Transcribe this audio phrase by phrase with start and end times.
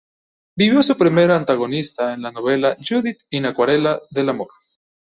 [0.57, 4.49] Vivió su primer antagonista en la novela, Judith in "Acuarela del Amor".